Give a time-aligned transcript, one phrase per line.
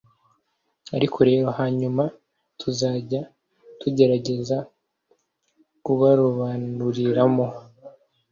[0.95, 2.03] ariko rero hanyuma
[2.59, 3.21] tuzajya
[3.79, 4.57] tugerageza
[5.83, 7.47] kubarobanuriramo